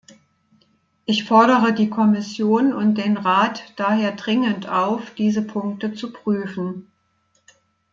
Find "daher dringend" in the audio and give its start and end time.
3.75-4.67